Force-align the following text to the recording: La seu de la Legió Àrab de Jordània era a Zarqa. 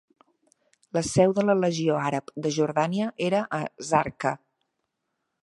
La 0.97 1.03
seu 1.09 1.35
de 1.39 1.43
la 1.49 1.55
Legió 1.59 1.99
Àrab 2.05 2.33
de 2.47 2.53
Jordània 2.57 3.11
era 3.27 3.43
a 3.61 3.61
Zarqa. 3.93 4.35